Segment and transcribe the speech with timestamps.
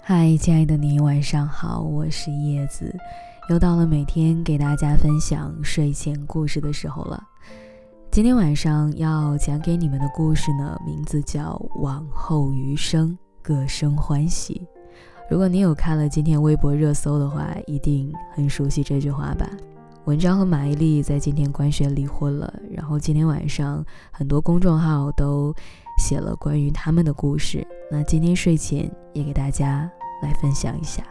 [0.00, 2.94] 嗨，亲爱的你，晚上好，我是叶子，
[3.50, 7.22] 又到了每天给大家分享睡前故事的时候了。
[8.12, 14.62] 今天晚上要讲给你们的故事呢，名字叫《往后余生，各生欢喜》。
[15.28, 19.50] 如果你有看了今天微博热搜的话，一定很熟悉这句话吧？
[20.04, 25.52] 文章和马伊琍在今天官宣离婚了，然后今天晚上很多公众号都
[25.96, 27.66] 写了关于他们的故事。
[27.90, 29.90] 那今天睡前也给大家
[30.22, 31.02] 来分享一下。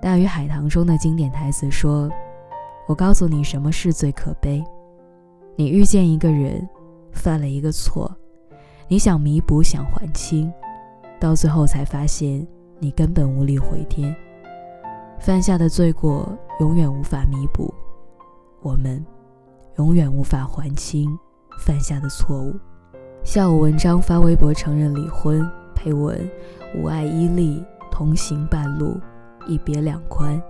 [0.02, 2.10] 《大鱼海棠》中的经典台词说
[2.88, 4.64] ：“我告诉你，什么事最可悲？
[5.56, 6.66] 你遇见一个人，
[7.12, 8.10] 犯了一个错，
[8.88, 10.50] 你想弥补，想还清，
[11.20, 12.46] 到最后才发现
[12.78, 14.14] 你根本无力回天。”
[15.20, 16.26] 犯下的罪过
[16.60, 17.74] 永远无法弥补，
[18.62, 19.04] 我们
[19.76, 21.14] 永远无法还清
[21.58, 22.54] 犯下的错误。
[23.22, 26.18] 下午文章发微博承认离婚，配文：
[26.74, 28.98] 吾爱伊利，同行半路，
[29.46, 30.40] 一别两宽，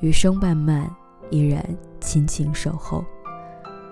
[0.00, 0.90] 余生漫漫，
[1.30, 1.64] 依然
[2.00, 3.04] 亲情守候。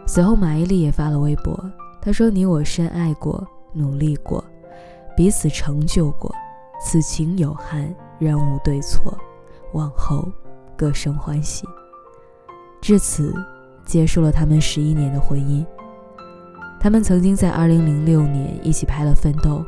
[0.06, 1.58] 随后马伊琍也发了微博，
[2.00, 4.42] 她说：“你我深爱过，努力过，
[5.16, 6.34] 彼此成就过，
[6.80, 9.16] 此情有憾，人无对错。”
[9.72, 10.30] 往后，
[10.76, 11.66] 各生欢喜。
[12.80, 13.34] 至此，
[13.84, 15.66] 结束了他们十一年的婚姻。
[16.86, 19.58] 他们曾经在二零零六年一起拍了《奋斗》，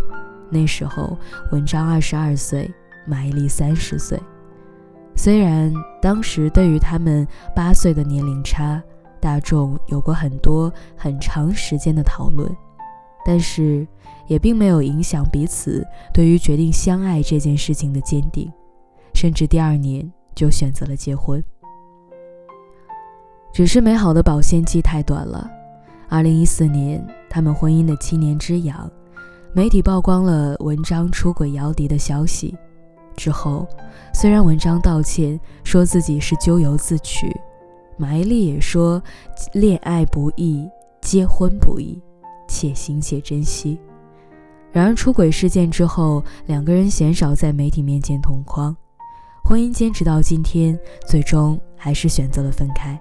[0.50, 1.18] 那时候
[1.50, 2.72] 文章二十二岁，
[3.08, 4.16] 马伊琍三十岁。
[5.16, 8.80] 虽然当时对于他们八岁的年龄差，
[9.20, 12.48] 大众有过很多很长时间的讨论，
[13.26, 13.84] 但是
[14.28, 18.48] 也并没有影响彼此对于决定相爱这件事情的坚定。
[19.12, 21.42] 甚至第二年就选择了结婚，
[23.52, 25.50] 只是美好的保鲜期太短了。
[26.10, 28.90] 二零一四年，他们婚姻的七年之痒，
[29.52, 32.56] 媒体曝光了文章出轨姚笛的消息。
[33.14, 33.68] 之后，
[34.14, 37.30] 虽然文章道歉说自己是咎由自取，
[37.98, 39.02] 马伊琍也说
[39.52, 40.66] 恋爱不易，
[41.02, 42.00] 结婚不易，
[42.48, 43.78] 且行且珍惜。
[44.72, 48.74] 然而，出轨事件之后，两个人鲜少在媒体面前同框。
[49.44, 52.98] 婚姻坚持到今天，最终还是选择了分开。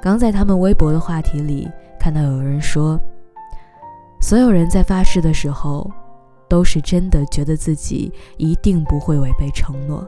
[0.00, 1.70] 刚在他们微博的话题里
[2.02, 3.00] 看到有人说
[4.20, 5.88] ：“所有人在发誓的时候，
[6.48, 10.04] 都是真的觉得自己一定不会违背承诺，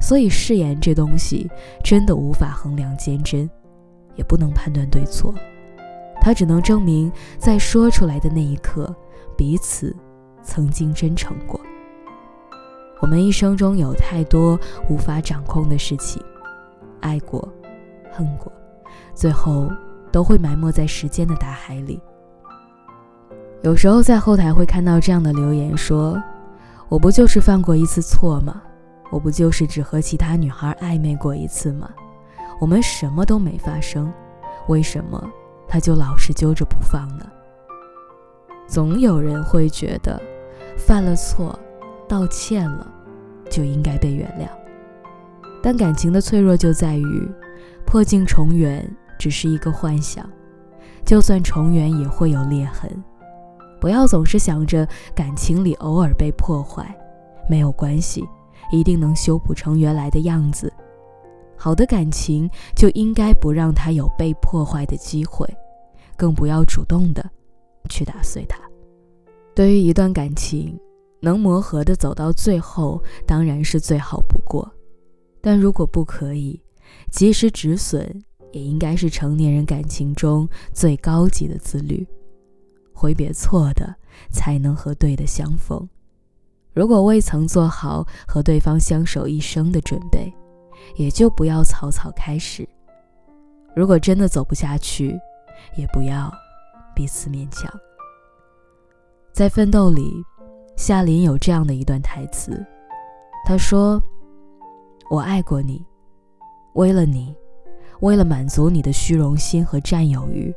[0.00, 1.48] 所以誓言这东西
[1.84, 3.48] 真的无法衡量坚贞，
[4.16, 5.32] 也不能判断对错，
[6.20, 8.92] 它只能证明在说出来的那一刻，
[9.36, 9.94] 彼此
[10.42, 11.60] 曾经真诚过。”
[13.00, 14.58] 我们一生中有太多
[14.90, 16.20] 无法掌控的事情，
[16.98, 17.48] 爱过，
[18.10, 18.50] 恨过，
[19.14, 19.70] 最后
[20.14, 22.00] 都会埋没在时间的大海里。
[23.62, 26.22] 有时候在后台会看到这样的留言说
[26.88, 28.62] ：“我不就是犯过一次错吗？
[29.10, 31.90] 我不就是只和其他女孩暧昧过一次吗？
[32.60, 34.12] 我们什么都没发生，
[34.68, 35.20] 为什么
[35.66, 37.26] 他就老是揪着不放呢？”
[38.68, 40.22] 总有人会觉得，
[40.76, 41.58] 犯了错，
[42.06, 42.88] 道歉了。
[43.50, 44.48] 就应该被原谅，
[45.60, 47.28] 但感情的脆弱就在于，
[47.84, 48.88] 破镜重圆
[49.24, 50.28] 只是一个幻想，
[51.02, 52.90] 就算重圆也会有裂痕。
[53.80, 56.94] 不要总是想着感情里偶尔被破坏，
[57.48, 58.22] 没有关系，
[58.70, 60.70] 一定能修补成原来的样子。
[61.56, 65.48] 好的感情就应该不让它有被破坏的机会，
[66.18, 67.24] 更不要主动的
[67.88, 68.60] 去打碎它。
[69.54, 70.78] 对于一段感情。
[71.20, 74.70] 能磨合的走到最后，当然是最好不过。
[75.40, 76.62] 但如果不可以，
[77.10, 78.22] 及时止损
[78.54, 82.06] 也应该是成年人感情中最高级的自律。
[82.94, 83.94] 挥别错的，
[84.30, 85.86] 才能和对的相逢。
[86.72, 90.32] 如果未曾做好和对方相守一生的准备，
[90.96, 92.66] 也就不要草草开始。
[93.74, 95.18] 如果真的走不下去，
[95.76, 96.32] 也不要
[96.94, 97.68] 彼此勉强。
[99.32, 100.24] 在奋斗里。
[100.76, 102.60] 夏琳有这样的一段台词，
[103.46, 104.02] 她说
[105.08, 105.80] ：“我爱过你，
[106.72, 107.32] 为了你，
[108.00, 110.54] 为了满足你的虚荣心和占有欲，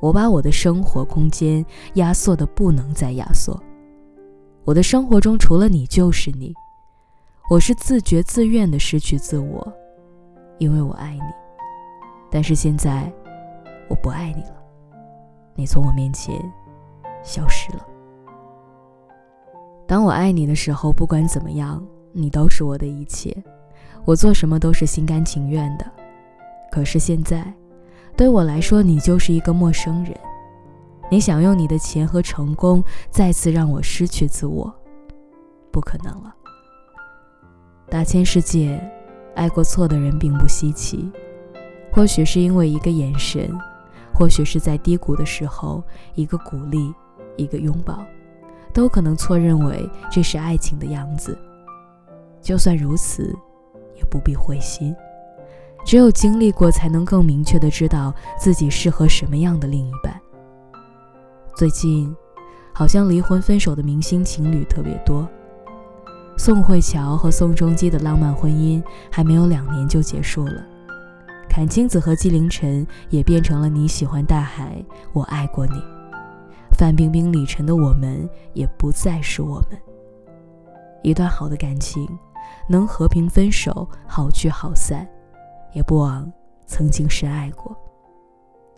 [0.00, 1.64] 我把我的生活空间
[1.94, 3.60] 压缩的不能再压缩。
[4.64, 6.54] 我的生活中除了你就是你，
[7.50, 9.72] 我是自觉自愿的失去自我，
[10.58, 11.22] 因为我爱你。
[12.30, 13.12] 但是现在，
[13.88, 14.54] 我不爱你了，
[15.54, 16.34] 你从我面前
[17.22, 17.86] 消失了。”
[19.86, 23.36] 当我爱你的时候，不管怎么样，你都是我的一切，
[24.06, 25.84] 我做什么都是心甘情愿的。
[26.72, 27.52] 可是现在，
[28.16, 30.16] 对我来说，你就是一个陌生人，
[31.10, 34.74] 你想用你的钱和成功再次让我失去自我，
[35.70, 36.34] 不可能了。
[37.90, 38.82] 大千世界，
[39.34, 41.12] 爱过错的人并不稀奇，
[41.92, 43.54] 或许是因为一个眼神，
[44.14, 45.84] 或许是在低谷的时候
[46.14, 46.90] 一个鼓励，
[47.36, 48.02] 一个拥抱，
[48.72, 51.36] 都可能错认为这是爱情的样子。
[52.40, 53.36] 就算如此，
[53.94, 54.96] 也不必灰心。
[55.84, 60.18] 只有经历过，才能更明确的知道自己适合什么样的另一半。
[61.54, 62.14] 最近，
[62.72, 65.28] 好像离婚分手的明星情侣特别多。
[66.38, 70.64] 宋慧乔和宋仲基的浪漫婚姻还没有两年就结束了，
[71.48, 74.82] 阚清子和纪凌尘也变成了你喜欢大海，
[75.12, 75.74] 我爱过你。
[76.72, 79.78] 范冰冰、李晨的我们也不再是我们。
[81.02, 82.08] 一段好的感情，
[82.66, 85.06] 能和平分手，好聚好散，
[85.72, 86.30] 也不枉
[86.66, 87.76] 曾经深爱过。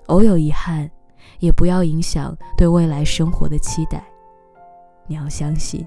[0.06, 0.90] 偶有遗憾。
[1.38, 4.04] 也不要影响对未来生活的期待。
[5.06, 5.86] 你要相信，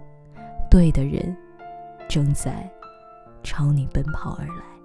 [0.69, 1.35] 对的人
[2.07, 2.67] 正在
[3.43, 4.76] 朝你奔跑而来。